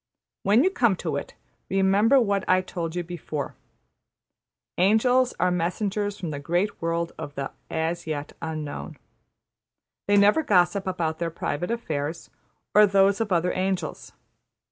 [0.47, 1.35] ''When you come to it,
[1.69, 3.53] remember what I told you before
[4.79, 8.97] Angels are messengers from the great world of the ``As Yet Unknown.''
[10.07, 12.31] They never gossip about their private affairs,
[12.73, 14.13] or those of other angels.